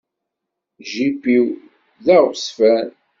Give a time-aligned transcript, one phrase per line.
[0.91, 1.45] Jip-iw
[2.03, 2.89] d aɣezfan.